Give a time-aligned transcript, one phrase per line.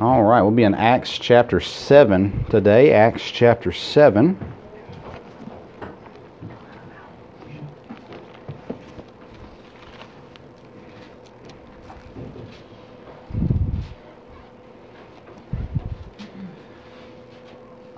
[0.00, 2.94] All right, we'll be in Acts chapter 7 today.
[2.94, 4.34] Acts chapter 7.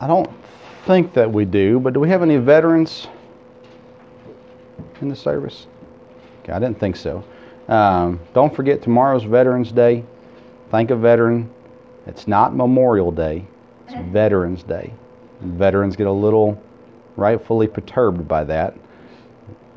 [0.01, 0.29] I don't
[0.87, 3.07] think that we do, but do we have any veterans
[5.01, 5.69] in the service?
[6.43, 7.23] Okay, I didn't think so.
[7.69, 10.05] Um, don't forget tomorrow's Veterans Day.
[10.69, 11.49] Thank a veteran.
[12.07, 13.45] It's not Memorial Day,
[13.87, 14.93] it's Veterans Day.
[15.41, 16.61] And veterans get a little
[17.17, 18.77] rightfully perturbed by that.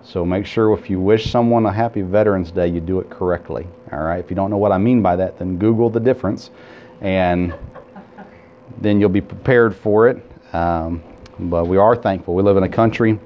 [0.04, 3.68] So make sure if you wish someone a happy Veterans Day, you do it correctly.
[3.92, 4.20] All right.
[4.20, 6.52] If you don't know what I mean by that, then Google the difference,
[7.02, 7.56] and
[8.78, 10.24] then you'll be prepared for it.
[10.54, 11.04] Um,
[11.40, 12.36] but we are thankful.
[12.36, 13.20] We live in a country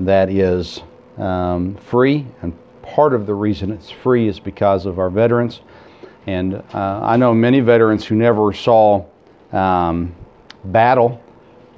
[0.00, 0.80] that is
[1.18, 5.60] um, free, and part of the reason it's free is because of our veterans.
[6.28, 9.06] And uh, I know many veterans who never saw
[9.50, 10.14] um,
[10.64, 11.22] battle,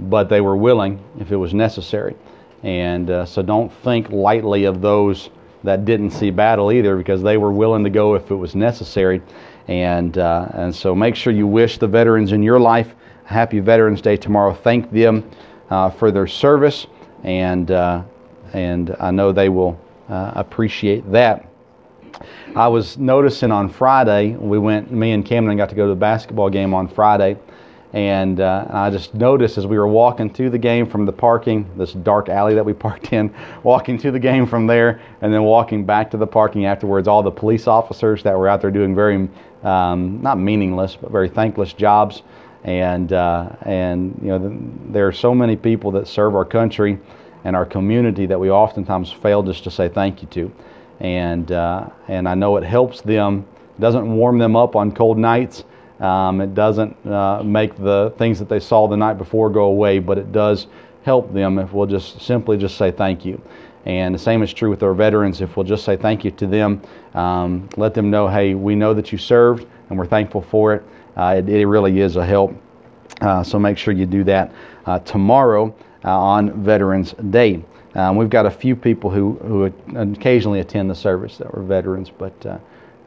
[0.00, 2.16] but they were willing if it was necessary.
[2.64, 5.30] And uh, so don't think lightly of those
[5.62, 9.22] that didn't see battle either, because they were willing to go if it was necessary.
[9.68, 13.60] And, uh, and so make sure you wish the veterans in your life a happy
[13.60, 14.52] Veterans Day tomorrow.
[14.52, 15.30] Thank them
[15.70, 16.88] uh, for their service,
[17.22, 18.02] and, uh,
[18.52, 21.49] and I know they will uh, appreciate that.
[22.54, 26.00] I was noticing on Friday, we went, me and Camden got to go to the
[26.00, 27.36] basketball game on Friday,
[27.92, 31.68] and uh, I just noticed as we were walking to the game from the parking,
[31.76, 35.42] this dark alley that we parked in, walking to the game from there, and then
[35.42, 38.94] walking back to the parking afterwards, all the police officers that were out there doing
[38.94, 39.28] very,
[39.62, 42.22] um, not meaningless, but very thankless jobs.
[42.62, 44.56] And, uh, and you know, the,
[44.92, 46.98] there are so many people that serve our country
[47.44, 50.52] and our community that we oftentimes fail just to say thank you to
[51.00, 53.46] and uh, and I know it helps them.
[53.76, 55.64] It doesn't warm them up on cold nights.
[56.00, 59.98] Um, it doesn't uh, make the things that they saw the night before go away,
[59.98, 60.66] but it does
[61.02, 63.40] help them if we'll just simply just say thank you.
[63.86, 65.40] And the same is true with our veterans.
[65.40, 66.82] If we'll just say thank you to them,
[67.14, 70.82] um, let them know, hey, we know that you served, and we're thankful for it.
[71.16, 72.54] Uh, it, it, really is a help.
[73.20, 74.52] Uh, so make sure you do that
[74.86, 75.74] uh, tomorrow
[76.04, 77.62] on Veterans Day.
[77.94, 82.10] Um, we've got a few people who, who occasionally attend the service that were veterans,
[82.10, 82.58] but uh,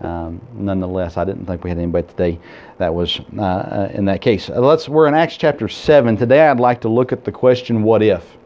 [0.06, 2.40] um, nonetheless, I didn't think we had anybody today
[2.78, 4.50] that was uh, uh, in that case.
[4.50, 6.18] Uh, let's, we're in Acts chapter 7.
[6.18, 8.38] Today I'd like to look at the question, what if?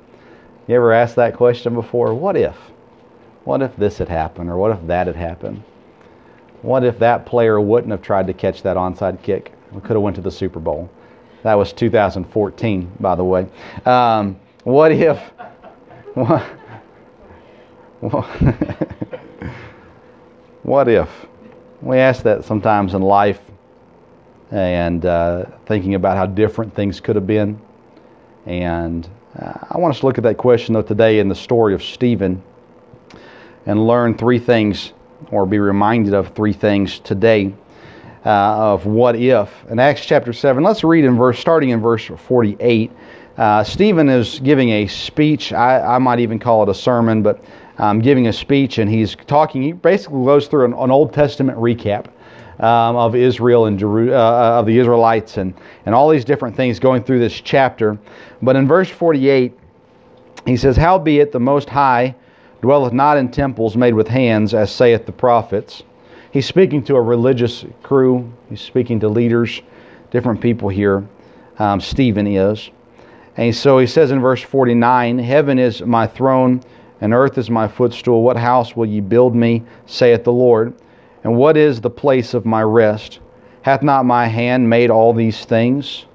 [0.68, 2.14] You ever asked that question before?
[2.14, 2.56] What if?
[3.46, 5.64] What if this had happened, or what if that had happened?
[6.62, 9.54] What if that player wouldn't have tried to catch that onside kick?
[9.72, 10.90] We could have went to the Super Bowl.
[11.44, 13.48] That was 2014, by the way.
[13.86, 15.20] Um, what if
[16.18, 16.42] what,
[20.64, 21.26] what if?
[21.82, 23.40] We ask that sometimes in life
[24.50, 27.62] and uh, thinking about how different things could have been.
[28.48, 29.08] And
[29.40, 31.84] uh, I want us to look at that question, though, today in the story of
[31.84, 32.42] Stephen
[33.68, 34.94] and learn three things
[35.32, 37.54] or be reminded of three things today
[38.28, 39.50] uh, of what if.
[39.70, 42.92] In Acts chapter 7, let's read in verse, starting in verse 48.
[43.38, 45.54] Uh, Stephen is giving a speech.
[45.54, 47.42] I, I, might even call it a sermon, but
[47.78, 49.62] um, giving a speech, and he's talking.
[49.62, 52.08] He basically goes through an, an Old Testament recap
[52.60, 55.54] um, of Israel and Jeru- uh, of the Israelites, and
[55.86, 57.98] and all these different things going through this chapter.
[58.42, 59.58] But in verse 48,
[60.46, 62.16] he says, "Howbeit the Most High
[62.62, 65.84] dwelleth not in temples made with hands, as saith the prophets."
[66.32, 68.32] He's speaking to a religious crew.
[68.50, 69.62] He's speaking to leaders,
[70.12, 71.08] different people here.
[71.60, 72.70] Um, Stephen is.
[73.38, 76.62] And so he says in verse 49 Heaven is my throne,
[77.02, 78.24] and earth is my footstool.
[78.24, 80.74] What house will ye build me, saith the Lord?
[81.24, 83.20] And what is the place of my rest?
[83.62, 86.06] Hath not my hand made all these things?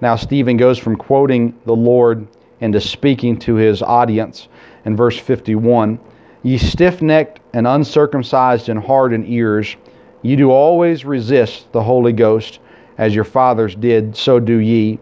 [0.00, 2.26] Now, Stephen goes from quoting the Lord
[2.60, 4.48] into speaking to his audience
[4.84, 5.98] in verse 51
[6.42, 9.76] Ye stiff necked and uncircumcised in heart and ears,
[10.22, 12.60] ye do always resist the Holy Ghost,
[12.96, 14.98] as your fathers did, so do ye.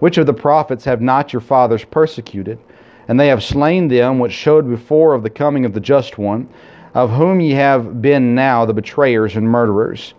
[0.00, 2.58] Which of the prophets have not your fathers persecuted?
[3.08, 6.48] And they have slain them which showed before of the coming of the just one,
[6.92, 10.12] of whom ye have been now the betrayers and murderers,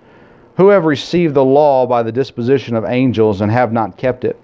[0.57, 4.39] who have received the law by the disposition of angels and have not kept it.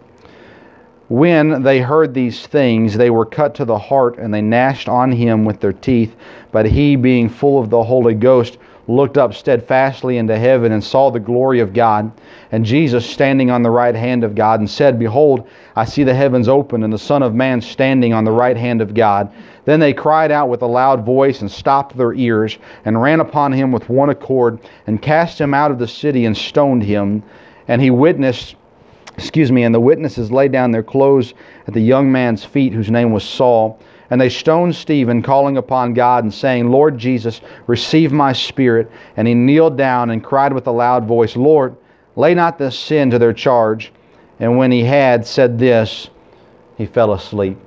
[1.11, 5.11] When they heard these things, they were cut to the heart, and they gnashed on
[5.11, 6.15] him with their teeth.
[6.53, 11.09] But he, being full of the Holy Ghost, looked up steadfastly into heaven and saw
[11.09, 12.09] the glory of God,
[12.53, 16.13] and Jesus standing on the right hand of God, and said, Behold, I see the
[16.13, 19.29] heavens open, and the Son of Man standing on the right hand of God.
[19.65, 23.51] Then they cried out with a loud voice and stopped their ears and ran upon
[23.51, 27.21] him with one accord and cast him out of the city and stoned him.
[27.67, 28.55] And he witnessed,
[29.17, 31.33] excuse me, and the witnesses laid down their clothes
[31.67, 33.79] at the young man's feet, whose name was Saul.
[34.09, 38.91] And they stoned Stephen, calling upon God and saying, Lord Jesus, receive my spirit.
[39.15, 41.77] And he kneeled down and cried with a loud voice, Lord,
[42.17, 43.93] lay not this sin to their charge.
[44.39, 46.09] And when he had said this,
[46.77, 47.57] he fell asleep.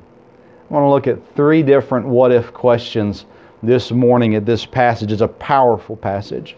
[0.69, 3.25] I want to look at three different what if questions
[3.63, 5.13] this morning at this passage.
[5.13, 6.57] It's a powerful passage.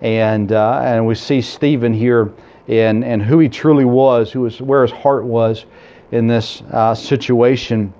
[0.00, 2.32] And, uh, and we see Stephen here
[2.68, 5.66] and, and who he truly was, who was, where his heart was
[6.10, 7.92] in this uh, situation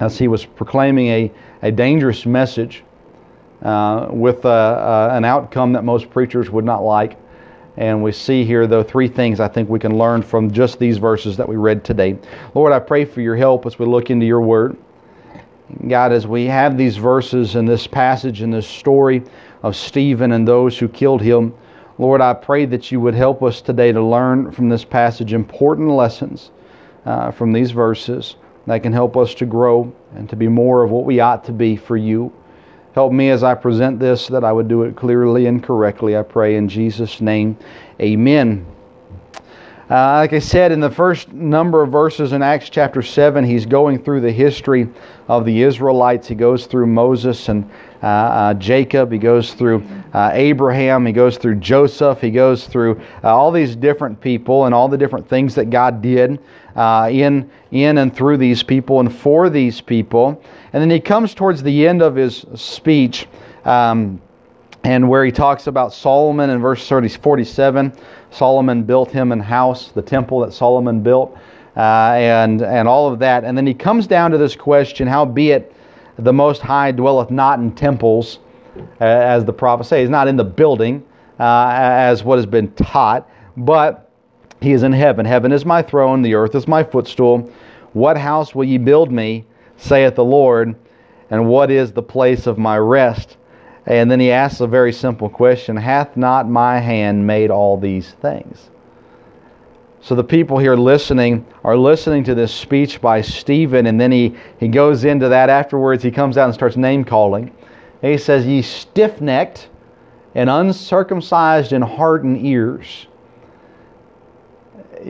[0.00, 1.32] as he was proclaiming a,
[1.62, 2.84] a dangerous message
[3.62, 7.18] uh, with uh, uh, an outcome that most preachers would not like.
[7.78, 10.96] And we see here, though, three things I think we can learn from just these
[10.98, 12.16] verses that we read today.
[12.54, 14.76] Lord, I pray for your help as we look into your word.
[15.88, 19.22] God, as we have these verses in this passage in this story
[19.62, 21.52] of Stephen and those who killed him,
[21.98, 25.90] Lord, I pray that you would help us today to learn from this passage important
[25.90, 26.50] lessons
[27.06, 30.90] uh, from these verses that can help us to grow and to be more of
[30.90, 32.32] what we ought to be for you.
[32.92, 36.16] Help me as I present this that I would do it clearly and correctly.
[36.16, 37.56] I pray in Jesus' name.
[38.00, 38.66] Amen.
[39.88, 43.64] Uh, like I said, in the first number of verses in Acts chapter 7, he's
[43.64, 44.88] going through the history
[45.28, 46.26] of the Israelites.
[46.26, 47.70] He goes through Moses and
[48.54, 49.12] Jacob.
[49.12, 51.04] He goes through uh, Abraham.
[51.06, 52.20] He goes through Joseph.
[52.20, 56.00] He goes through uh, all these different people and all the different things that God
[56.00, 56.40] did
[56.76, 60.40] uh, in, in and through these people and for these people.
[60.72, 63.26] And then he comes towards the end of his speech,
[63.64, 64.20] um,
[64.84, 67.92] and where he talks about Solomon in verse 30, 47.
[68.30, 71.36] Solomon built him an house, the temple that Solomon built,
[71.76, 71.80] uh,
[72.14, 73.44] and, and all of that.
[73.44, 75.74] And then he comes down to this question How be it
[76.18, 78.38] the Most High dwelleth not in temples,
[79.00, 80.00] as the prophets say.
[80.00, 81.04] He's not in the building,
[81.38, 84.10] uh, as what has been taught, but
[84.60, 85.26] he is in heaven.
[85.26, 87.50] Heaven is my throne, the earth is my footstool.
[87.92, 89.44] What house will ye build me,
[89.76, 90.74] saith the Lord,
[91.30, 93.36] and what is the place of my rest?
[93.86, 98.12] And then he asks a very simple question Hath not my hand made all these
[98.22, 98.70] things?
[100.06, 104.36] So the people here listening are listening to this speech by Stephen, and then he,
[104.60, 106.02] he goes into that afterwards.
[106.02, 107.52] He comes out and starts name calling.
[108.02, 109.68] He says, Ye stiff necked
[110.36, 113.08] and uncircumcised and hardened ears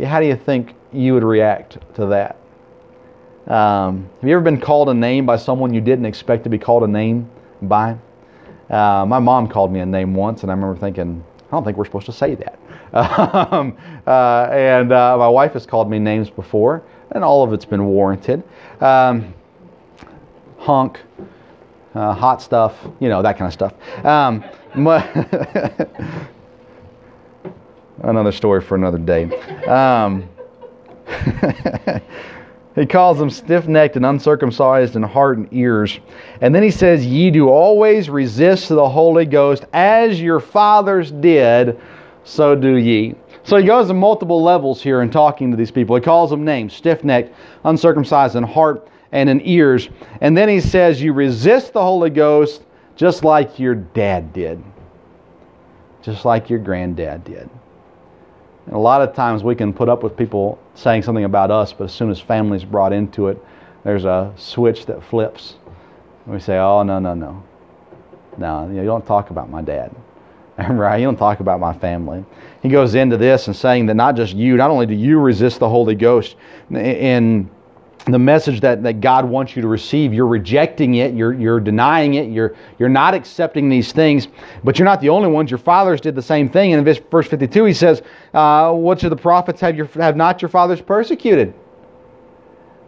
[0.04, 2.37] how do you think you would react to that?
[3.46, 6.58] Um, have you ever been called a name by someone you didn't expect to be
[6.58, 7.31] called a name
[7.62, 7.96] by?
[8.69, 11.76] Uh, my mom called me a name once, and I remember thinking, I don't think
[11.76, 12.58] we're supposed to say that.
[12.93, 17.65] Um, uh, and uh, my wife has called me names before, and all of it's
[17.65, 18.43] been warranted.
[18.81, 19.35] Um,
[20.59, 21.00] hunk,
[21.94, 23.75] uh, hot stuff, you know, that kind of stuff.
[24.05, 24.44] Um,
[28.03, 29.25] another story for another day.
[29.67, 30.29] Um,
[32.75, 35.99] he calls them stiff necked and uncircumcised in heart and ears.
[36.41, 41.81] And then he says, Ye do always resist the Holy Ghost as your fathers did,
[42.26, 43.14] so do ye.
[43.44, 45.94] So he goes to multiple levels here in talking to these people.
[45.94, 47.32] He calls them names stiff necked,
[47.64, 49.88] uncircumcised in heart and in ears.
[50.20, 52.64] And then he says, You resist the Holy Ghost
[52.96, 54.62] just like your dad did,
[56.02, 57.49] just like your granddad did.
[58.67, 61.73] And a lot of times we can put up with people saying something about us,
[61.73, 63.38] but as soon as family's brought into it,
[63.85, 65.54] there's a switch that flips.
[66.25, 67.45] And we say, oh, no, no, no.
[68.37, 69.95] No, you don't talk about my dad.
[70.70, 70.98] right?
[70.98, 72.25] You don't talk about my family.
[72.62, 75.58] He goes into this and saying that not just you, not only do you resist
[75.58, 76.36] the Holy Ghost
[76.70, 77.50] in
[78.06, 80.14] the message that, that God wants you to receive.
[80.14, 84.28] You're rejecting it, you're, you're denying it, you're, you're not accepting these things,
[84.62, 85.50] but you're not the only ones.
[85.50, 86.72] Your fathers did the same thing.
[86.72, 90.40] And in verse 52, he says, uh, Which of the prophets have, your, have not
[90.40, 91.52] your fathers persecuted?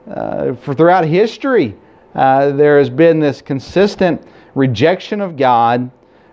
[0.08, 1.76] Uh, for throughout history,
[2.14, 5.90] uh, there has been this consistent rejection of God,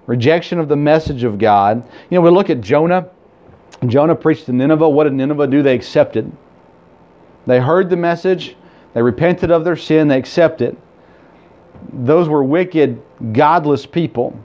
[0.07, 1.87] rejection of the message of God.
[2.09, 3.09] You know, we look at Jonah.
[3.87, 4.87] Jonah preached to Nineveh.
[4.89, 5.61] What did Nineveh do?
[5.61, 6.31] They accepted.
[7.45, 8.55] They heard the message,
[8.93, 10.75] they repented of their sin, they accepted.
[11.93, 13.01] Those were wicked,
[13.33, 14.37] godless people.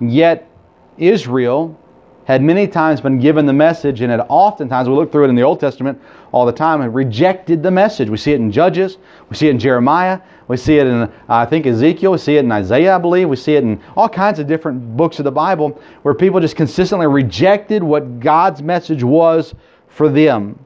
[0.00, 0.50] Yet
[0.96, 1.78] Israel
[2.24, 5.36] had many times been given the message, and had oftentimes, we look through it in
[5.36, 6.00] the Old Testament
[6.32, 8.08] all the time, and rejected the message.
[8.08, 11.44] We see it in Judges, we see it in Jeremiah, we see it in, I
[11.44, 14.38] think, Ezekiel, we see it in Isaiah, I believe, we see it in all kinds
[14.38, 19.54] of different books of the Bible where people just consistently rejected what God's message was
[19.88, 20.58] for them.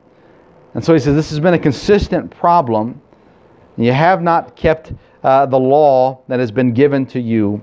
[0.74, 3.00] And so he says, This has been a consistent problem.
[3.76, 7.62] You have not kept uh, the law that has been given to you.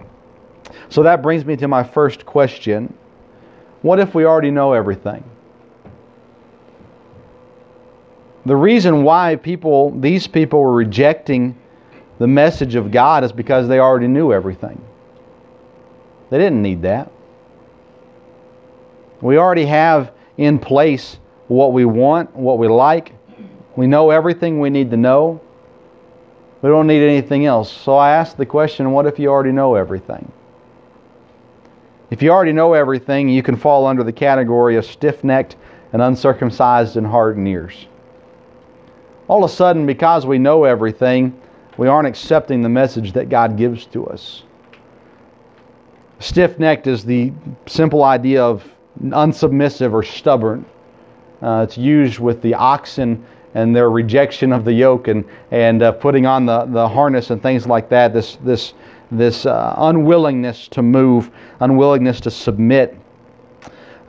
[0.89, 2.93] So that brings me to my first question
[3.83, 5.23] What if we already know everything?
[8.47, 11.57] The reason why people, these people were rejecting
[12.19, 14.83] the message of God is because they already knew everything.
[16.29, 17.11] They didn't need that.
[19.21, 23.13] We already have in place what we want, what we like.
[23.75, 25.41] We know everything we need to know.
[26.61, 27.71] We don't need anything else.
[27.71, 30.31] So I ask the question what if you already know everything?
[32.09, 35.57] If you already know everything, you can fall under the category of stiff necked
[35.93, 37.87] and uncircumcised and ears.
[39.27, 41.39] All of a sudden, because we know everything,
[41.77, 44.43] we aren't accepting the message that God gives to us.
[46.19, 47.31] Stiff necked is the
[47.67, 48.67] simple idea of
[49.03, 50.65] unsubmissive or stubborn.
[51.41, 55.91] Uh, it's used with the oxen and their rejection of the yoke and, and uh,
[55.91, 58.13] putting on the, the harness and things like that.
[58.13, 58.73] This, this,
[59.11, 61.29] this uh, unwillingness to move,
[61.59, 62.97] unwillingness to submit.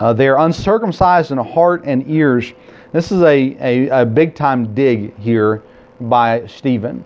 [0.01, 2.55] Uh, they are uncircumcised in heart and ears.
[2.93, 5.63] This is a, a, a big time dig here
[6.01, 7.05] by Stephen.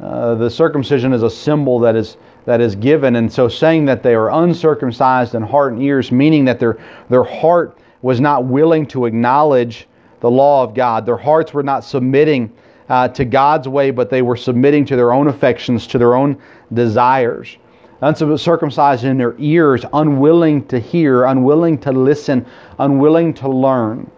[0.00, 4.02] Uh, the circumcision is a symbol that is that is given, and so saying that
[4.02, 8.86] they are uncircumcised in heart and ears, meaning that their their heart was not willing
[8.86, 9.88] to acknowledge
[10.20, 11.06] the law of God.
[11.06, 12.52] Their hearts were not submitting
[12.88, 16.36] uh, to God's way, but they were submitting to their own affections, to their own
[16.72, 17.56] desires.
[18.02, 22.44] Uncircumcised in their ears, unwilling to hear, unwilling to listen,
[22.78, 24.10] unwilling to learn,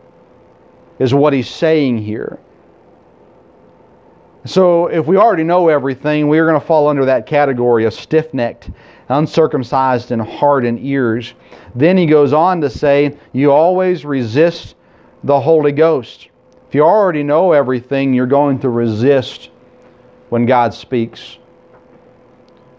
[0.98, 2.38] is what he's saying here.
[4.44, 7.92] So, if we already know everything, we are going to fall under that category of
[7.92, 8.70] stiff necked,
[9.08, 11.34] uncircumcised and ears.
[11.74, 14.76] Then he goes on to say, You always resist
[15.24, 16.28] the Holy Ghost.
[16.68, 19.50] If you already know everything, you're going to resist
[20.28, 21.38] when God speaks.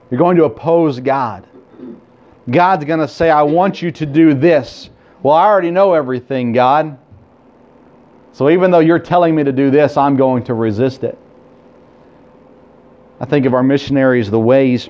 [0.10, 1.48] You're going to oppose God.
[2.50, 4.90] God's going to say, I want you to do this.
[5.22, 6.98] Well, I already know everything, God.
[8.32, 11.18] So even though you're telling me to do this, I'm going to resist it.
[13.20, 14.90] I think of our missionaries, the ways,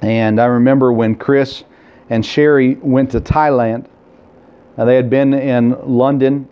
[0.00, 1.64] and I remember when Chris
[2.10, 3.86] and Sherry went to Thailand.
[4.76, 6.48] Now, they had been in London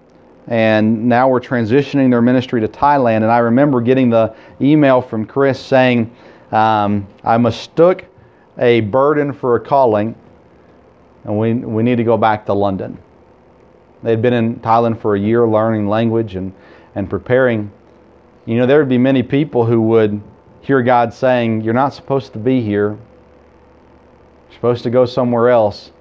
[0.49, 3.18] and now we're transitioning their ministry to Thailand.
[3.18, 6.14] And I remember getting the email from Chris saying,
[6.50, 8.04] um, I mistook
[8.58, 10.14] a burden for a calling,
[11.25, 12.99] and we, we need to go back to London.
[14.02, 16.52] They'd been in Thailand for a year learning language and,
[16.96, 17.70] and preparing.
[18.44, 20.20] You know, there would be many people who would
[20.62, 22.90] hear God saying, You're not supposed to be here.
[24.49, 25.92] You're supposed to go somewhere else.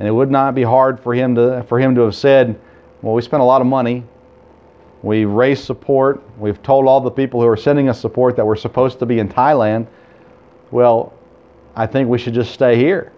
[0.00, 2.58] And it would not be hard for him to, for him to have said,
[3.02, 4.04] well, we spent a lot of money.
[5.02, 6.22] We raised support.
[6.38, 9.18] We've told all the people who are sending us support that we're supposed to be
[9.18, 9.86] in Thailand.
[10.70, 11.12] Well,
[11.76, 13.12] I think we should just stay here.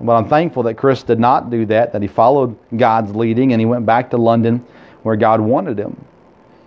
[0.00, 3.60] But I'm thankful that Chris did not do that, that he followed God's leading and
[3.60, 4.64] he went back to London
[5.02, 6.04] where God wanted him.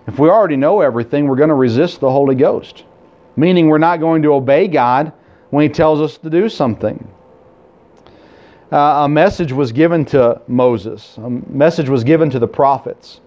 [0.07, 2.85] If we already know everything, we're going to resist the Holy Ghost,
[3.35, 5.11] meaning we're not going to obey God
[5.49, 7.05] when he tells us to do something.
[8.71, 13.19] Uh, a message was given to Moses, a message was given to the prophets,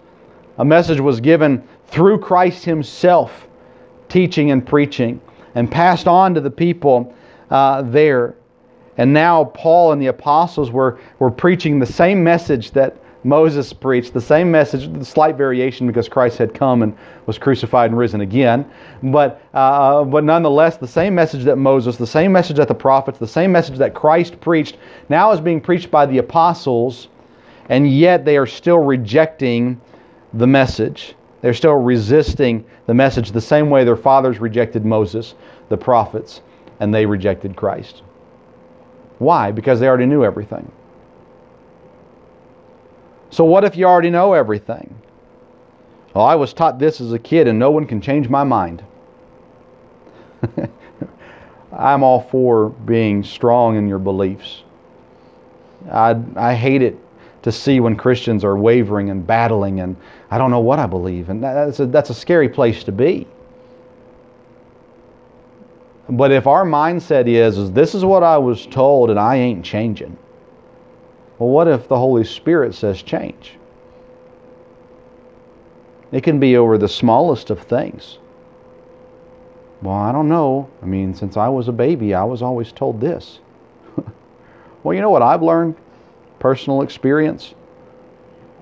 [0.57, 3.47] a message was given through Christ Himself,
[4.09, 5.21] teaching and preaching,
[5.55, 7.13] and passed on to the people
[7.51, 8.35] uh, there.
[8.97, 14.13] And now Paul and the apostles were, were preaching the same message that Moses preached
[14.13, 16.97] the same message, slight variation because Christ had come and
[17.27, 18.69] was crucified and risen again.
[19.03, 23.19] But, uh, but nonetheless, the same message that Moses, the same message that the prophets,
[23.19, 24.77] the same message that Christ preached
[25.09, 27.09] now is being preached by the apostles,
[27.69, 29.79] and yet they are still rejecting
[30.33, 31.13] the message.
[31.41, 35.35] They're still resisting the message the same way their fathers rejected Moses,
[35.69, 36.41] the prophets,
[36.79, 38.01] and they rejected Christ.
[39.19, 39.51] Why?
[39.51, 40.71] Because they already knew everything.
[43.31, 44.93] So, what if you already know everything?
[46.13, 48.83] Well, I was taught this as a kid, and no one can change my mind.
[51.71, 54.63] I'm all for being strong in your beliefs.
[55.89, 56.97] I, I hate it
[57.43, 59.95] to see when Christians are wavering and battling, and
[60.29, 61.29] I don't know what I believe.
[61.29, 63.25] And that's a, that's a scary place to be.
[66.09, 69.63] But if our mindset is, is this is what I was told and I ain't
[69.63, 70.17] changing,
[71.41, 73.57] well, what if the Holy Spirit says change?
[76.11, 78.19] It can be over the smallest of things.
[79.81, 80.69] Well, I don't know.
[80.83, 83.39] I mean, since I was a baby, I was always told this.
[84.83, 85.77] well, you know what I've learned?
[86.37, 87.55] Personal experience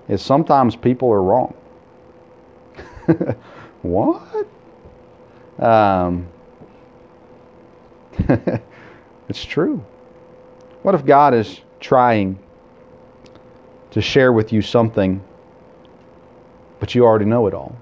[0.07, 1.53] is sometimes people are wrong.
[3.81, 4.47] what?
[5.61, 6.29] Um,
[9.27, 9.83] it's true.
[10.83, 12.39] What if God is trying
[13.91, 15.23] to share with you something,
[16.79, 17.75] but you already know it all?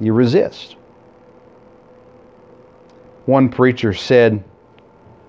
[0.00, 0.76] You resist.
[3.26, 4.42] One preacher said,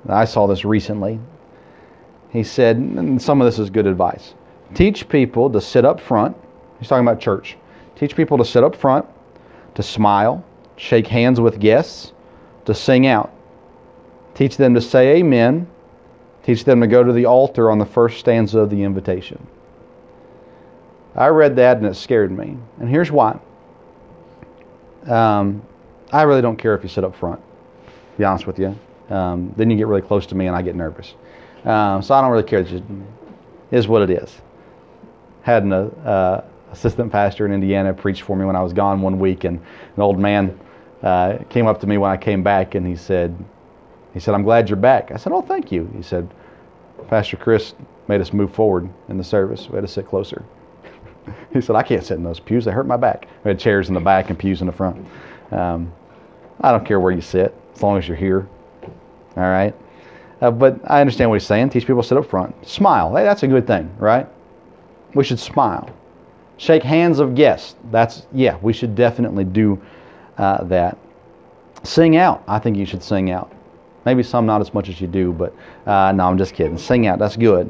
[0.07, 1.19] I saw this recently.
[2.31, 4.33] He said, and some of this is good advice
[4.73, 6.37] teach people to sit up front.
[6.79, 7.57] He's talking about church.
[7.95, 9.05] Teach people to sit up front,
[9.75, 10.43] to smile,
[10.77, 12.13] shake hands with guests,
[12.65, 13.33] to sing out.
[14.35, 15.67] Teach them to say amen.
[16.43, 19.45] Teach them to go to the altar on the first stanza of the invitation.
[21.15, 22.57] I read that and it scared me.
[22.79, 23.39] And here's why.
[25.07, 25.61] Um,
[26.11, 27.41] I really don't care if you sit up front,
[28.17, 28.77] be honest with you.
[29.09, 31.15] Um, then you get really close to me and I get nervous.
[31.65, 32.59] Um, so I don't really care.
[32.59, 32.83] It
[33.71, 34.41] is what it is.
[35.41, 39.19] Had an uh, assistant pastor in Indiana preach for me when I was gone one
[39.19, 39.57] week, and
[39.95, 40.57] an old man
[41.01, 43.35] uh, came up to me when I came back, and he said,
[44.13, 46.29] "He said I'm glad you're back." I said, "Oh, thank you." He said,
[47.09, 47.73] "Pastor Chris
[48.07, 49.69] made us move forward in the service.
[49.69, 50.43] We had to sit closer."
[51.53, 53.89] he said, "I can't sit in those pews; they hurt my back." We had chairs
[53.89, 55.05] in the back and pews in the front.
[55.51, 55.91] Um,
[56.61, 58.47] I don't care where you sit, as long as you're here.
[59.37, 59.73] All right.
[60.41, 61.69] Uh, but I understand what he's saying.
[61.69, 62.67] Teach people to sit up front.
[62.67, 63.15] Smile.
[63.15, 64.27] Hey, that's a good thing, right?
[65.13, 65.89] We should smile.
[66.57, 67.75] Shake hands of guests.
[67.91, 69.81] That's, yeah, we should definitely do
[70.37, 70.97] uh, that.
[71.83, 72.43] Sing out.
[72.47, 73.51] I think you should sing out.
[74.05, 75.53] Maybe some not as much as you do, but
[75.85, 76.77] uh, no, I'm just kidding.
[76.77, 77.19] Sing out.
[77.19, 77.69] That's good.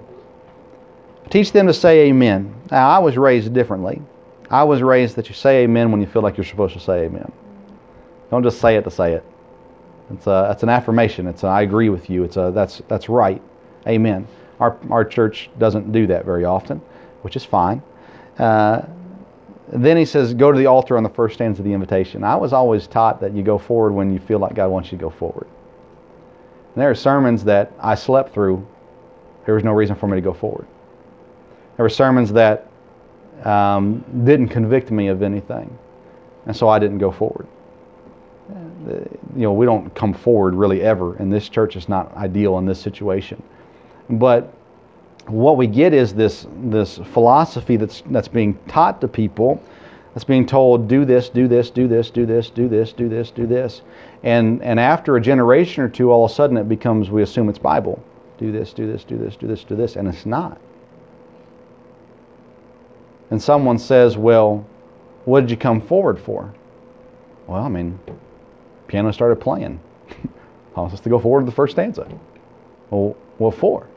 [1.29, 2.53] Teach them to say amen.
[2.71, 4.01] Now, I was raised differently.
[4.49, 7.03] I was raised that you say amen when you feel like you're supposed to say
[7.05, 7.31] amen.
[8.31, 9.23] Don't just say it to say it.
[10.11, 11.27] It's a, it's an affirmation.
[11.27, 12.23] It's a, I agree with you.
[12.23, 13.41] It's a, that's, that's right.
[13.87, 14.27] Amen.
[14.59, 16.81] Our, our church doesn't do that very often,
[17.21, 17.83] which is fine.
[18.39, 18.81] Uh,
[19.71, 22.23] then he says, go to the altar on the first stanza of the invitation.
[22.23, 24.97] I was always taught that you go forward when you feel like God wants you
[24.97, 25.45] to go forward.
[26.73, 28.65] And there are sermons that I slept through.
[29.45, 30.65] There was no reason for me to go forward.
[31.79, 32.67] There were sermons that
[33.45, 35.79] um, didn't convict me of anything.
[36.45, 37.47] And so I didn't go forward
[39.35, 42.65] you know, we don't come forward really ever, and this church is not ideal in
[42.65, 43.41] this situation.
[44.09, 44.53] But
[45.27, 49.61] what we get is this this philosophy that's that's being taught to people,
[50.13, 53.31] that's being told, do this, do this, do this, do this, do this, do this,
[53.31, 53.81] do this,
[54.23, 57.49] and and after a generation or two, all of a sudden it becomes we assume
[57.49, 58.01] it's Bible.
[58.37, 60.59] Do this, do this, do this, do this, do this, and it's not.
[63.31, 64.65] And someone says, well,
[65.25, 66.53] what did you come forward for?
[67.47, 67.99] Well, I mean,
[68.87, 69.79] piano started playing.
[70.75, 72.07] I was to go forward to the first stanza.
[72.89, 73.87] Well, what for?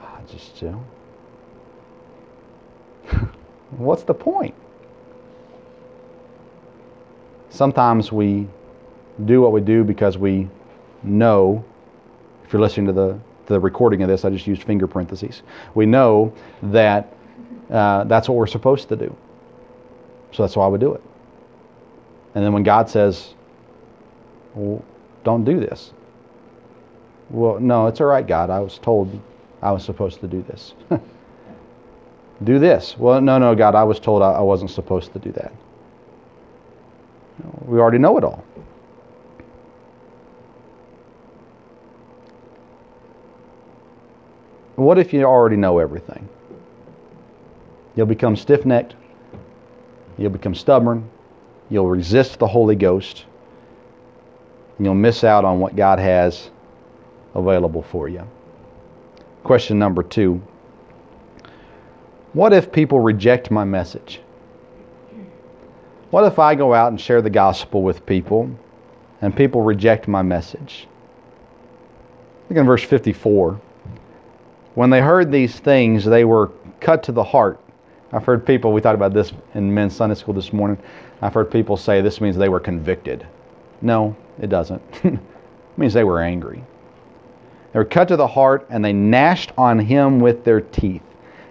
[0.00, 0.84] I just, you know.
[3.70, 4.54] What's the point?
[7.50, 8.48] Sometimes we
[9.24, 10.48] do what we do because we
[11.02, 11.64] know.
[12.44, 15.42] If you're listening to the the recording of this, I just used finger parentheses.
[15.74, 17.13] We know that
[17.70, 19.14] uh, that's what we're supposed to do.
[20.32, 21.02] So that's why we do it.
[22.34, 23.34] And then when God says,
[24.54, 24.84] well,
[25.22, 25.92] don't do this.
[27.30, 28.50] Well, no, it's all right, God.
[28.50, 29.20] I was told
[29.62, 30.74] I was supposed to do this.
[32.44, 32.96] do this.
[32.98, 35.52] Well, no, no, God, I was told I, wasn't supposed to do that.
[37.64, 38.44] We already know it all.
[44.76, 46.28] What if you already know everything?
[47.96, 48.94] You'll become stiff necked.
[50.18, 51.08] You'll become stubborn.
[51.70, 53.24] You'll resist the Holy Ghost
[54.76, 56.50] and you'll miss out on what God has
[57.34, 58.26] available for you.
[59.42, 60.42] Question number two
[62.32, 64.20] What if people reject my message?
[66.10, 68.48] What if I go out and share the gospel with people
[69.20, 70.86] and people reject my message?
[72.48, 73.60] Look in verse 54.
[74.74, 77.60] When they heard these things, they were cut to the heart.
[78.14, 80.78] I've heard people, we talked about this in men's Sunday school this morning.
[81.20, 83.26] I've heard people say this means they were convicted.
[83.82, 84.80] No, it doesn't.
[85.04, 85.18] it
[85.76, 86.62] means they were angry.
[87.72, 91.02] They were cut to the heart and they gnashed on him with their teeth.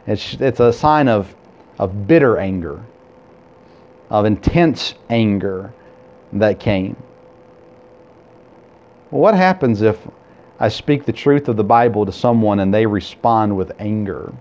[0.08, 1.36] It's, it's a sign of,
[1.80, 2.82] of bitter anger,
[4.10, 5.74] of intense anger
[6.32, 6.96] that came.
[9.10, 9.98] What happens if
[10.62, 14.34] I speak the truth of the Bible to someone and they respond with anger?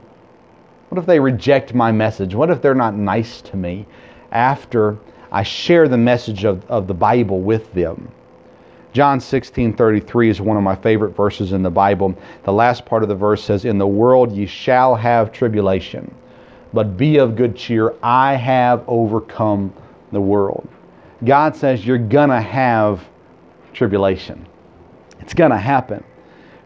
[0.92, 2.34] What if they reject my message?
[2.34, 3.86] What if they're not nice to me
[4.30, 4.98] after
[5.30, 8.12] I share the message of, of the Bible with them?
[8.92, 12.14] John 16:33 is one of my favorite verses in the Bible.
[12.42, 16.14] The last part of the verse says, "In the world ye shall have tribulation,
[16.74, 19.72] but be of good cheer, I have overcome
[20.10, 20.68] the world."
[21.24, 23.00] God says you're going to have
[23.72, 24.44] tribulation.
[25.20, 26.04] It's going to happen.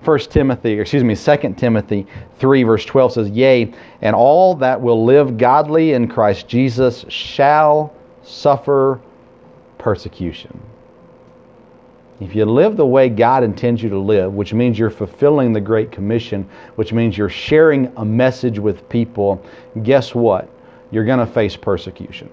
[0.04, 2.06] 1 Timothy, excuse me, 2 Timothy
[2.38, 7.92] 3, verse 12 says, Yea, and all that will live godly in Christ Jesus shall
[8.22, 9.00] suffer
[9.78, 10.60] persecution.
[12.20, 15.60] If you live the way God intends you to live, which means you're fulfilling the
[15.60, 19.44] Great Commission, which means you're sharing a message with people,
[19.82, 20.48] guess what?
[20.90, 22.30] You're going to face persecution.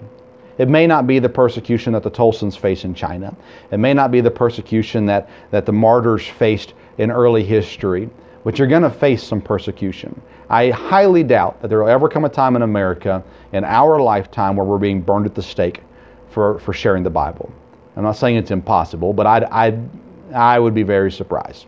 [0.56, 3.36] It may not be the persecution that the Tulsans face in China.
[3.72, 8.08] It may not be the persecution that, that the martyrs faced in early history,
[8.44, 10.20] but you're going to face some persecution.
[10.50, 14.56] I highly doubt that there will ever come a time in America in our lifetime
[14.56, 15.82] where we're being burned at the stake
[16.30, 17.52] for, for sharing the Bible.
[17.96, 19.88] I'm not saying it's impossible, but I'd, I'd,
[20.34, 21.66] I would be very surprised.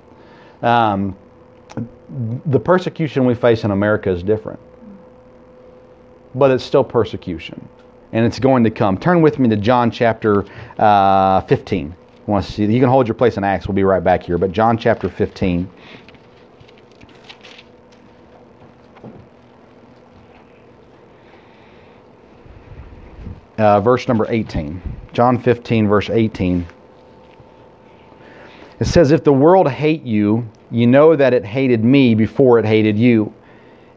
[0.62, 1.16] Um,
[2.46, 4.60] the persecution we face in America is different,
[6.34, 7.68] but it's still persecution
[8.12, 8.96] and it's going to come.
[8.96, 10.44] Turn with me to John chapter
[10.78, 11.94] uh, 15.
[12.26, 12.64] Want to see.
[12.64, 13.68] You can hold your place in Acts.
[13.68, 14.36] We'll be right back here.
[14.36, 15.70] But John chapter 15.
[23.58, 24.82] Uh, verse number 18.
[25.12, 26.66] John 15, verse 18.
[28.80, 32.66] It says, If the world hate you, you know that it hated me before it
[32.66, 33.32] hated you.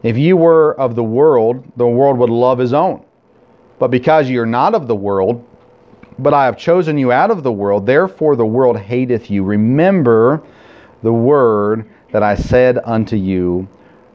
[0.02, 3.04] If you were of the world, the world would love his own.
[3.78, 5.46] But because you are not of the world,
[6.22, 9.42] but I have chosen you out of the world, therefore the world hateth you.
[9.42, 10.42] Remember
[11.02, 13.66] the word that I said unto you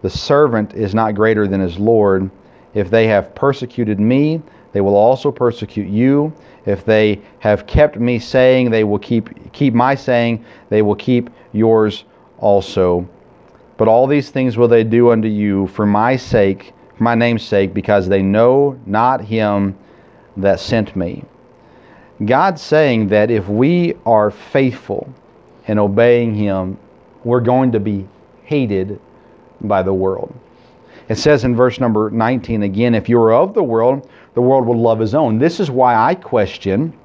[0.01, 2.29] The servant is not greater than his Lord.
[2.75, 4.41] If they have persecuted me,
[4.71, 6.33] they will also persecute you.
[6.65, 11.29] If they have kept me saying, they will keep keep my saying, they will keep
[11.53, 12.03] yours
[12.37, 13.07] also.
[13.77, 17.43] But all these things will they do unto you for my sake, for my name's
[17.43, 19.75] sake, because they know not him
[20.37, 21.23] that sent me.
[22.23, 25.13] God's saying that if we are faithful
[25.67, 26.77] in obeying him,
[27.23, 28.07] we're going to be
[28.43, 29.01] hated
[29.61, 30.33] by the world.
[31.09, 34.79] It says in verse number 19 again, if you're of the world, the world will
[34.79, 35.39] love his own.
[35.39, 36.97] This is why I question,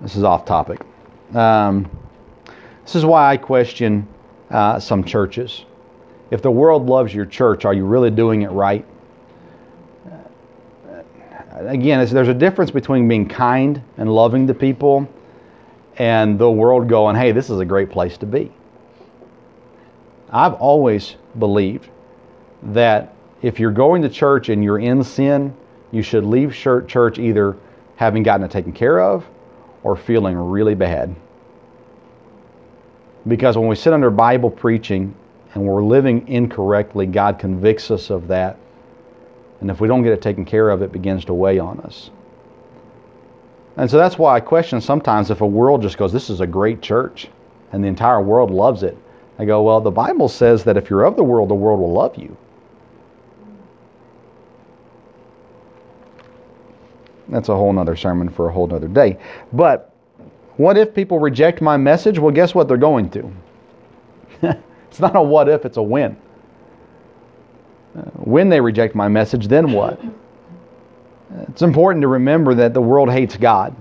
[0.00, 0.80] this is off topic.
[1.34, 1.90] Um,
[2.84, 4.06] this is why I question
[4.50, 5.64] uh, some churches.
[6.30, 8.84] If the world loves your church, are you really doing it right?
[11.54, 15.08] Again, there's a difference between being kind and loving to people
[15.96, 18.52] and the world going, hey, this is a great place to be.
[20.30, 21.88] I've always believed
[22.64, 25.54] that if you're going to church and you're in sin,
[25.92, 27.56] you should leave church either
[27.94, 29.24] having gotten it taken care of
[29.84, 31.14] or feeling really bad.
[33.28, 35.14] Because when we sit under Bible preaching
[35.54, 38.58] and we're living incorrectly, God convicts us of that.
[39.64, 42.10] And if we don't get it taken care of, it begins to weigh on us.
[43.78, 46.46] And so that's why I question sometimes if a world just goes, This is a
[46.46, 47.28] great church,
[47.72, 48.94] and the entire world loves it.
[49.38, 51.94] I go, Well, the Bible says that if you're of the world, the world will
[51.94, 52.36] love you.
[57.30, 59.16] That's a whole other sermon for a whole other day.
[59.54, 59.94] But
[60.58, 62.18] what if people reject my message?
[62.18, 63.32] Well, guess what they're going to?
[64.90, 66.18] It's not a what if, it's a when.
[67.96, 70.00] Uh, when they reject my message, then what?
[71.48, 73.74] It's important to remember that the world hates God.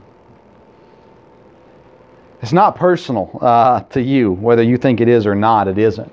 [2.42, 6.12] It's not personal uh, to you, whether you think it is or not, it isn't.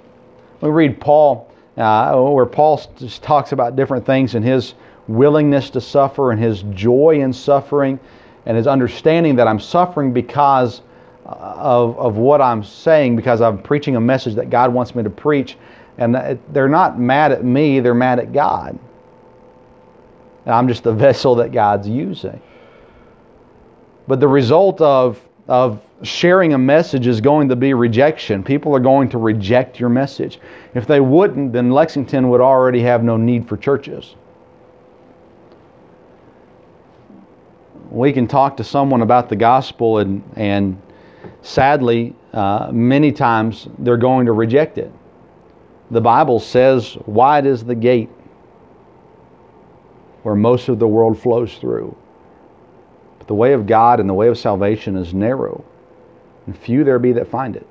[0.60, 4.74] We read Paul, uh, where Paul just talks about different things and his
[5.08, 7.98] willingness to suffer and his joy in suffering
[8.46, 10.82] and his understanding that I'm suffering because
[11.24, 15.10] of, of what I'm saying because I'm preaching a message that God wants me to
[15.10, 15.56] preach.
[15.98, 18.78] And they're not mad at me, they're mad at God.
[20.44, 22.40] And I'm just the vessel that God's using.
[24.06, 28.42] But the result of, of sharing a message is going to be rejection.
[28.42, 30.40] People are going to reject your message.
[30.74, 34.16] If they wouldn't, then Lexington would already have no need for churches.
[37.90, 40.80] We can talk to someone about the gospel and, and
[41.42, 44.92] sadly, uh, many times they're going to reject it.
[45.90, 48.10] The Bible says, wide is the gate
[50.22, 51.96] where most of the world flows through.
[53.18, 55.64] But the way of God and the way of salvation is narrow,
[56.46, 57.66] and few there be that find it.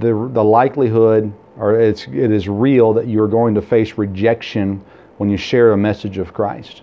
[0.00, 4.82] The, the likelihood, or it's, it is real, that you're going to face rejection
[5.18, 6.82] when you share a message of Christ.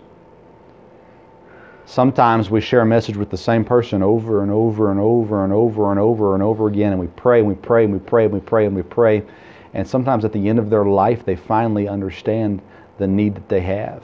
[1.89, 5.51] Sometimes we share a message with the same person over and over and over and
[5.51, 8.25] over and over and over again, and we pray and we pray and we pray
[8.25, 9.23] and we pray and we pray.
[9.73, 12.61] And sometimes at the end of their life, they finally understand
[12.99, 14.03] the need that they have.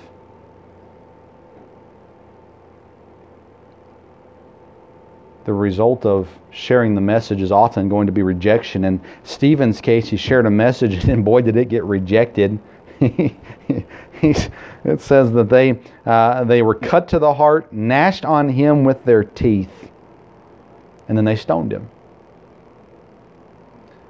[5.43, 8.83] the result of sharing the message is often going to be rejection.
[8.83, 12.57] In Stephen's case, he shared a message, and boy, did it get rejected.
[14.21, 19.03] it says that they, uh, they were cut to the heart, gnashed on him with
[19.05, 19.89] their teeth,
[21.07, 21.89] and then they stoned him.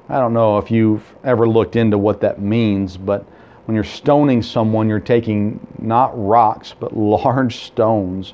[0.08, 3.26] I don't know if you've ever looked into what that means, but
[3.66, 8.34] when you're stoning someone, you're taking not rocks, but large stones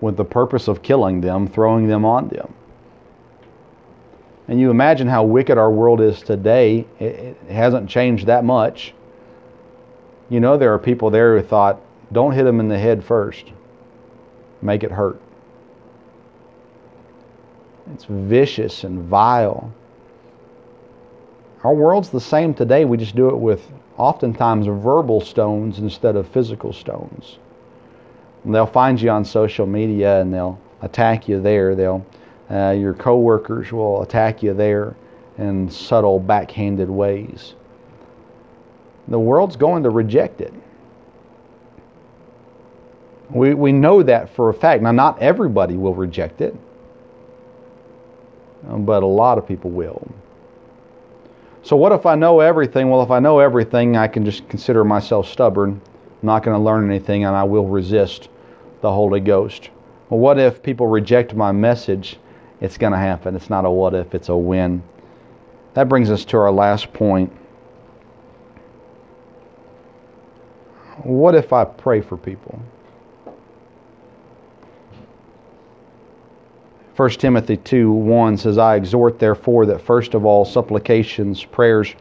[0.00, 2.52] with the purpose of killing them, throwing them on them.
[4.48, 6.86] And you imagine how wicked our world is today.
[6.98, 8.94] It, hasn't changed that much.
[10.30, 11.80] You know, there are people there who thought,
[12.12, 13.52] don't hit them in the head first,
[14.62, 15.20] make it hurt.
[17.92, 19.72] It's vicious and vile.
[21.64, 22.84] Our world's the same today.
[22.84, 27.38] We just do it with oftentimes verbal stones instead of physical stones.
[28.44, 31.74] And they'll find you on social media and they'll attack you there.
[31.74, 32.06] They'll
[32.50, 34.96] uh, your coworkers will attack you there
[35.38, 37.54] in subtle, backhanded ways.
[39.10, 40.54] The world's going to reject it.
[43.30, 44.82] We, we know that for a fact.
[44.82, 46.54] Now, not everybody will reject it,
[48.68, 50.10] um, but a lot of people will.
[51.62, 52.88] So, what if I know everything?
[52.88, 55.80] Well, if I know everything, I can just consider myself stubborn
[56.22, 58.28] I'm not going to learn anything and I will resist
[58.82, 59.70] the Holy Ghost.
[60.10, 62.18] Well, what if people reject my message?
[62.60, 63.34] It's going to happen.
[63.34, 64.82] It's not a what if, it's a when.
[65.72, 67.32] That brings us to our last point.
[71.04, 72.60] What if I pray for people?
[76.96, 81.94] 1 Timothy 2 1 says, I exhort therefore that first of all supplications, prayers,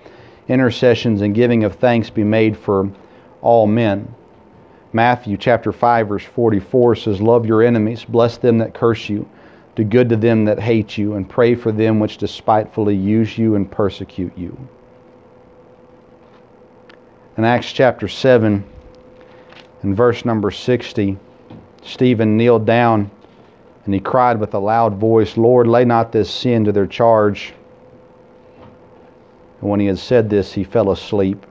[0.50, 2.92] intercessions, and giving of thanks be made for
[3.42, 4.14] all men.
[4.92, 9.30] Matthew chapter 5 verse 44 says, Love your enemies, bless them that curse you,
[9.76, 13.56] do good to them that hate you, and pray for them which despitefully use you
[13.56, 14.58] and persecute you.
[17.38, 18.66] In Acts chapter 7,
[19.84, 21.18] in verse number 60,
[21.84, 23.10] Stephen kneeled down
[23.86, 27.54] and he cried with a loud voice, Lord, lay not this sin to their charge.
[29.62, 31.46] And when he had said this, he fell asleep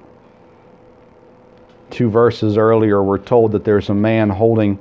[1.90, 4.78] two verses earlier, we're told that there's a man holding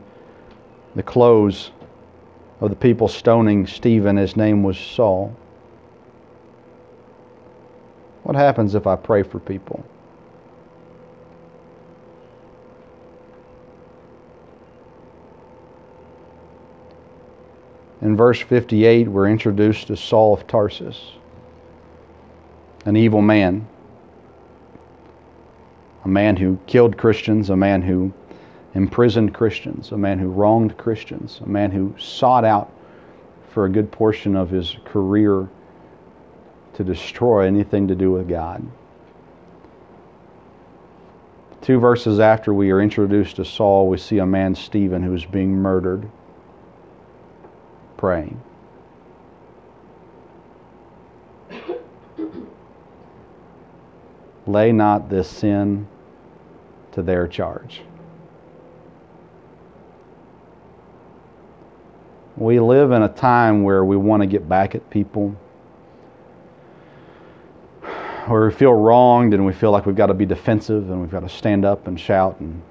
[0.96, 1.72] the clothes
[2.60, 4.18] of the people stoning Stephen.
[4.18, 5.36] His name was Saul.
[8.24, 9.86] What happens if I pray for people?
[18.08, 21.12] In verse 58, we're introduced to Saul of Tarsus,
[22.86, 23.68] an evil man
[26.06, 28.14] a man who killed Christians, a man who
[28.74, 32.72] imprisoned Christians, a man who wronged Christians, a man who sought out
[33.50, 35.50] for a good portion of his career
[36.76, 38.66] to destroy anything to do with God.
[41.60, 45.26] Two verses after we are introduced to Saul, we see a man, Stephen, who is
[45.26, 46.10] being murdered,
[47.98, 48.40] praying.
[54.48, 55.88] Lay not this sin
[56.94, 57.82] to their charge.
[62.38, 65.36] We live in a time where we want to get back at people,
[68.28, 71.10] where we feel wronged and we feel like we've got to be defensive and we've
[71.10, 72.62] got to stand up and shout and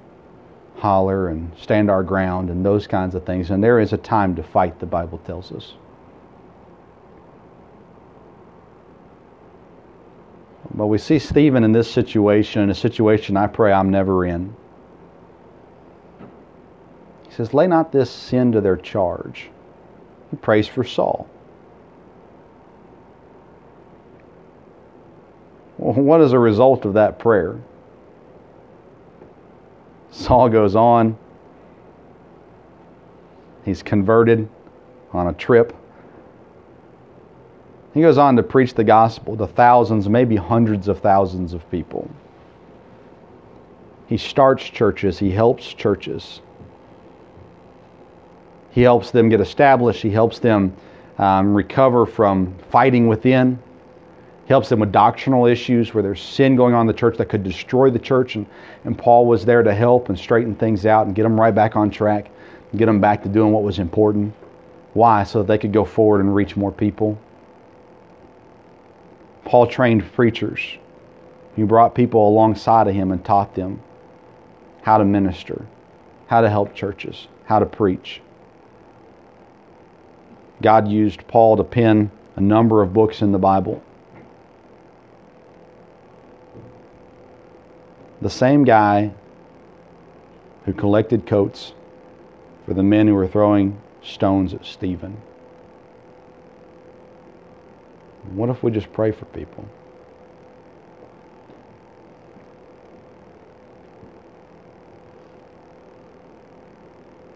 [0.77, 3.49] holler and stand our ground and those kinds of things.
[3.49, 5.73] And there is a time to fight, the Bible tells us.
[10.73, 14.55] But we see Stephen in this situation, in a situation I pray I'm never in.
[17.27, 19.49] He says, Lay not this sin to their charge.
[20.29, 21.27] He prays for Saul.
[25.77, 27.59] Well, what is a result of that prayer?
[30.17, 31.17] Saul goes on.
[33.65, 34.47] He's converted
[35.13, 35.75] on a trip
[37.97, 42.07] he goes on to preach the gospel to thousands, maybe hundreds of thousands of people.
[44.05, 46.41] He starts churches, he helps churches.
[48.69, 50.75] He helps them get established, he helps them
[51.17, 53.57] um, recover from fighting within.
[54.47, 57.27] He helps them with doctrinal issues where there's sin going on in the church that
[57.27, 58.37] could destroy the church.
[58.37, 58.45] And,
[58.85, 61.75] and Paul was there to help and straighten things out and get them right back
[61.75, 62.31] on track,
[62.77, 64.33] get them back to doing what was important.
[64.93, 65.25] Why?
[65.25, 67.19] So that they could go forward and reach more people.
[69.43, 70.61] Paul trained preachers.
[71.57, 73.81] He brought people alongside of him and taught them
[74.81, 75.65] how to minister,
[76.27, 78.21] how to help churches, how to preach.
[80.61, 83.83] God used Paul to pen a number of books in the Bible.
[88.21, 89.11] The same guy
[90.65, 91.73] who collected coats
[92.65, 95.17] for the men who were throwing stones at Stephen.
[98.31, 99.65] What if we just pray for people?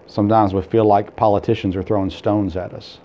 [0.08, 3.00] Sometimes we feel like politicians are throwing stones at us.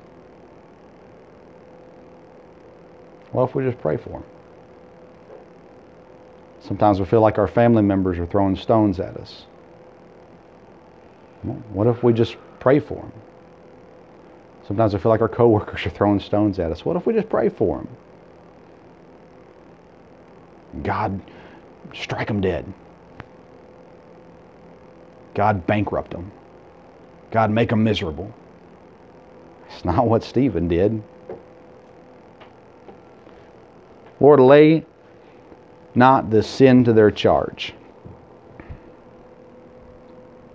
[3.31, 4.25] What if we just pray for them?
[6.67, 9.47] Sometimes we feel like our family members are throwing stones at us.
[11.73, 13.13] What if we just pray for them?
[14.67, 16.85] Sometimes I feel like our coworkers are throwing stones at us.
[16.85, 17.89] What if we just pray for them?
[20.83, 21.21] God,
[21.95, 22.71] strike them dead.
[25.35, 26.33] God, bankrupt them.
[27.31, 28.35] God, make them miserable.
[29.71, 31.01] It's not what Stephen did.
[34.19, 34.85] Lord, lay
[35.97, 37.75] not the sin to their charge.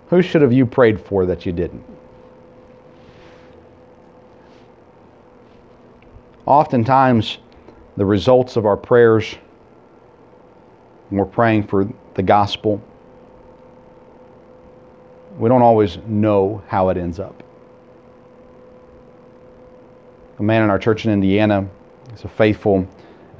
[0.08, 1.84] Who should have you prayed for that you didn't?
[6.46, 7.38] Oftentimes,
[7.96, 9.36] the results of our prayers
[11.08, 12.82] when we're praying for the gospel,
[15.38, 17.42] we don't always know how it ends up.
[20.38, 21.68] A man in our church in Indiana
[22.14, 22.86] is a faithful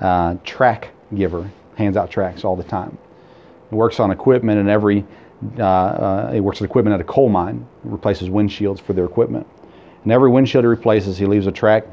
[0.00, 2.96] uh, track giver, hands out tracks all the time.
[3.70, 5.04] He works on equipment and every
[5.58, 9.46] uh, uh, he works on equipment at a coal mine, replaces windshields for their equipment.
[10.04, 11.84] And every windshield he replaces, he leaves a track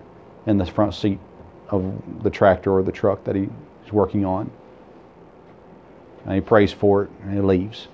[0.46, 1.20] in the front seat
[1.70, 3.50] of the tractor or the truck that he's
[3.92, 4.52] working on.
[6.26, 7.88] And he prays for it and he leaves.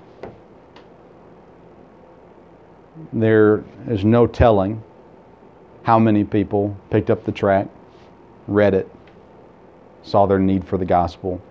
[3.13, 4.81] There is no telling
[5.83, 7.67] how many people picked up the track,
[8.47, 8.89] read it,
[10.03, 11.41] saw their need for the gospel,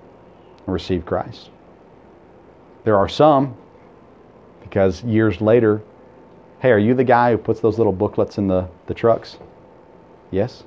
[0.66, 1.50] and received Christ.
[2.84, 3.56] There are some,
[4.62, 5.82] because years later,
[6.60, 9.38] hey, are you the guy who puts those little booklets in the, the trucks?
[10.30, 10.64] Yes?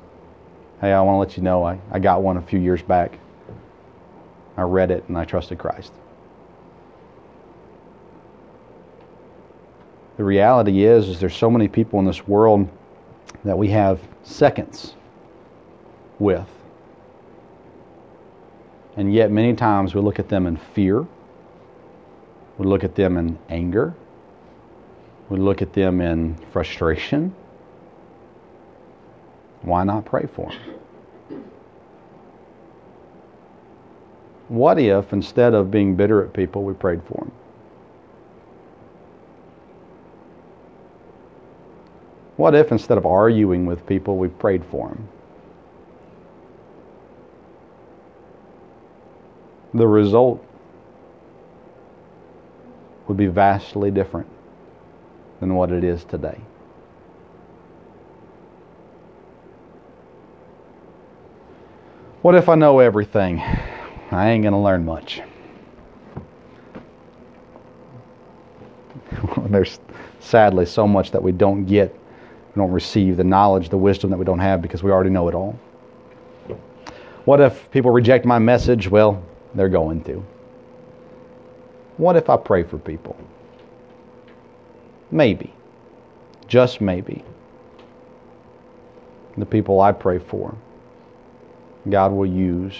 [0.82, 3.18] Hey, I want to let you know I, I got one a few years back.
[4.56, 5.92] I read it and I trusted Christ.
[10.18, 12.68] The reality is, is there's so many people in this world
[13.44, 14.96] that we have seconds
[16.18, 16.48] with.
[18.98, 21.06] And yet many times we look at them in fear.
[22.58, 23.94] We look at them in anger.
[25.30, 27.34] We look at them in frustration.
[29.62, 31.44] Why not pray for them?
[34.48, 37.32] What if, instead of being bitter at people, we prayed for them?
[42.38, 45.08] What if, instead of arguing with people, we prayed for them?
[49.78, 50.44] The result
[53.08, 54.28] would be vastly different
[55.40, 56.42] than what it is today.
[62.24, 63.40] What if I know everything?
[64.10, 65.22] I ain't going to learn much.
[69.50, 69.80] There's
[70.20, 74.18] sadly so much that we don't get, we don't receive the knowledge, the wisdom that
[74.18, 75.58] we don't have because we already know it all.
[77.26, 78.90] What if people reject my message?
[78.90, 79.22] Well,
[79.56, 80.26] they're going to.
[81.98, 83.18] What if I pray for people?
[85.10, 85.54] Maybe,
[86.48, 87.24] just maybe,
[89.38, 90.56] the people I pray for
[91.90, 92.76] God will use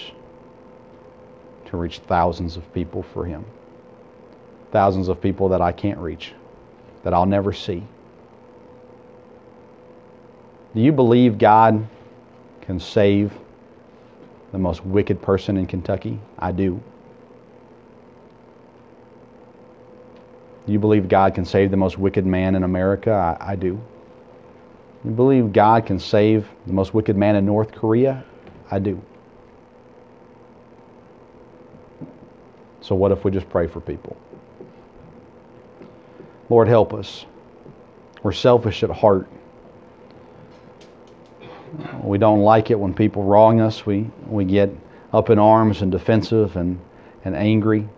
[1.66, 3.44] to reach thousands of people for Him.
[4.72, 6.32] Thousands of people that I can't reach,
[7.02, 7.82] that I'll never see.
[10.74, 11.86] Do you believe God
[12.60, 13.32] can save
[14.52, 16.20] the most wicked person in Kentucky?
[16.38, 16.82] I do.
[20.66, 23.10] You believe God can save the most wicked man in America?
[23.10, 23.80] I, I do.
[25.04, 28.24] You believe God can save the most wicked man in North Korea?
[28.70, 29.00] I do.
[32.80, 34.16] So, what if we just pray for people?
[36.50, 37.26] Lord, help us.
[38.22, 39.28] We're selfish at heart.
[42.02, 43.84] We don't like it when people wrong us.
[43.84, 44.70] We, we get
[45.12, 46.78] up in arms and defensive and,
[47.24, 47.88] and angry.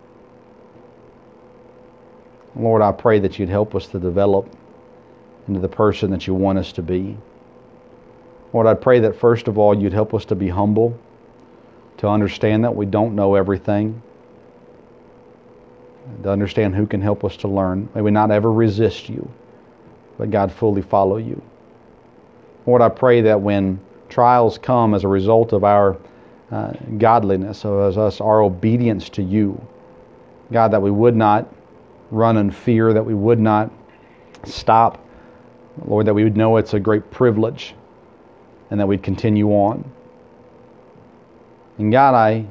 [2.55, 4.49] Lord, I pray that you'd help us to develop
[5.47, 7.17] into the person that you want us to be.
[8.53, 10.97] Lord, I pray that first of all, you'd help us to be humble,
[11.97, 14.01] to understand that we don't know everything,
[16.23, 17.87] to understand who can help us to learn.
[17.95, 19.29] May we not ever resist you,
[20.17, 21.41] but God fully follow you.
[22.65, 25.97] Lord, I pray that when trials come as a result of our
[26.51, 29.59] uh, godliness, of us, our obedience to you,
[30.51, 31.51] God, that we would not
[32.11, 33.71] run in fear, that we would not
[34.43, 35.03] stop,
[35.85, 37.73] Lord, that we would know it's a great privilege
[38.69, 39.89] and that we'd continue on.
[41.77, 42.45] And God, I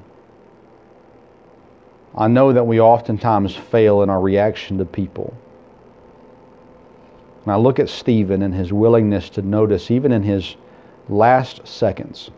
[2.17, 5.33] I know that we oftentimes fail in our reaction to people.
[7.45, 10.57] And I look at Stephen and his willingness to notice, even in his
[11.09, 12.31] last seconds,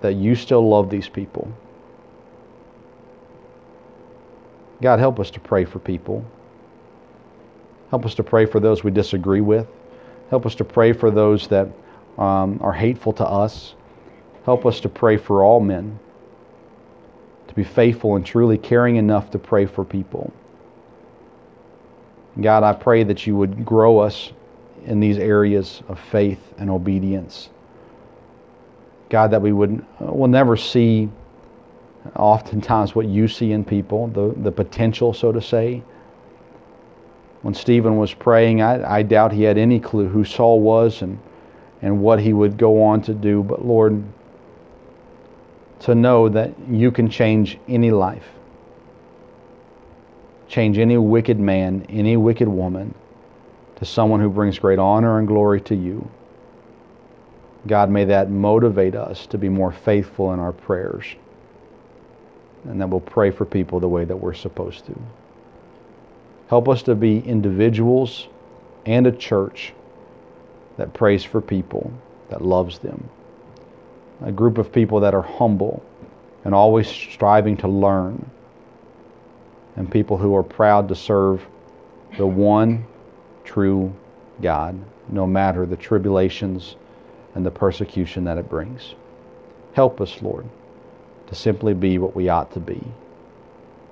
[0.00, 1.50] that you still love these people.
[4.82, 6.24] God, help us to pray for people.
[7.90, 9.66] Help us to pray for those we disagree with.
[10.30, 11.68] Help us to pray for those that
[12.18, 13.74] um, are hateful to us.
[14.44, 15.98] Help us to pray for all men,
[17.48, 20.32] to be faithful and truly caring enough to pray for people.
[22.40, 24.32] God, I pray that you would grow us
[24.86, 27.48] in these areas of faith and obedience.
[29.08, 31.08] God, that we would uh, will never see
[32.16, 35.82] oftentimes what you see in people, the, the potential, so to say.
[37.42, 41.18] When Stephen was praying, I, I doubt he had any clue who Saul was and,
[41.82, 43.42] and what he would go on to do.
[43.42, 44.02] But Lord,
[45.80, 48.26] to know that you can change any life,
[50.48, 52.94] change any wicked man, any wicked woman
[53.76, 56.08] to someone who brings great honor and glory to you.
[57.66, 61.06] God, may that motivate us to be more faithful in our prayers
[62.64, 64.94] and that we'll pray for people the way that we're supposed to.
[66.48, 68.28] Help us to be individuals
[68.86, 69.72] and a church
[70.76, 71.92] that prays for people,
[72.30, 73.08] that loves them.
[74.22, 75.82] A group of people that are humble
[76.44, 78.30] and always striving to learn,
[79.76, 81.46] and people who are proud to serve
[82.16, 82.84] the one
[83.44, 83.94] true
[84.40, 86.76] God, no matter the tribulations
[87.34, 88.94] and the persecution that it brings.
[89.74, 90.46] Help us, Lord
[91.26, 92.80] to simply be what we ought to be.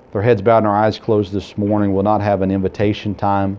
[0.07, 3.15] With our heads bowed and our eyes closed this morning, we'll not have an invitation
[3.15, 3.59] time.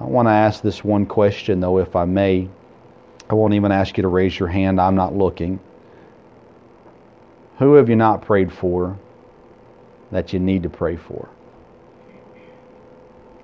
[0.00, 2.48] I want to ask this one question, though, if I may.
[3.28, 4.80] I won't even ask you to raise your hand.
[4.80, 5.60] I'm not looking.
[7.58, 8.98] Who have you not prayed for
[10.10, 11.28] that you need to pray for?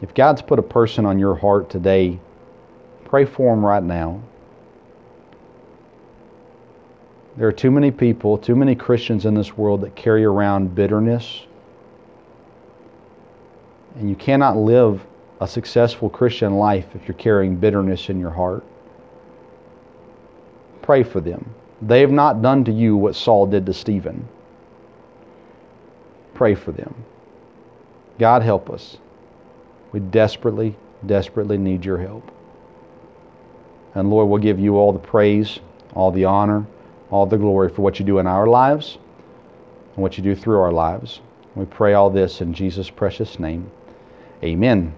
[0.03, 2.19] If God's put a person on your heart today,
[3.05, 4.21] pray for them right now.
[7.37, 11.43] There are too many people, too many Christians in this world that carry around bitterness.
[13.97, 15.07] And you cannot live
[15.41, 18.65] a successful Christian life if you're carrying bitterness in your heart.
[20.81, 21.55] Pray for them.
[21.83, 24.27] They have not done to you what Saul did to Stephen.
[26.37, 26.95] Pray for them.
[28.19, 28.99] God help us.
[29.93, 32.31] We desperately, desperately need your help.
[33.95, 35.59] And Lord, we'll give you all the praise,
[35.95, 36.67] all the honor
[37.11, 38.99] all the glory for what you do in our lives
[39.95, 41.21] and what you do through our lives.
[41.55, 43.71] We pray all this in Jesus' precious name.
[44.43, 44.95] Amen.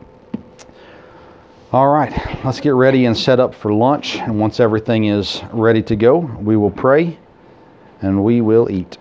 [1.71, 2.13] All right,
[2.45, 4.17] let's get ready and set up for lunch.
[4.17, 7.19] And once everything is ready to go, we will pray
[8.01, 8.97] and we will eat.